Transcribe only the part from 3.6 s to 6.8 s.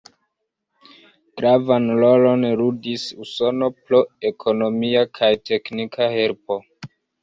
pro ekonomia kaj teknika helpo.